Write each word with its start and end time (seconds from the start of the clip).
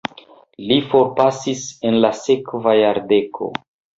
Li 0.69 0.77
forpasis 0.93 1.61
en 1.89 1.99
la 2.05 2.11
sekva 2.21 2.75
jardeko. 2.79 3.53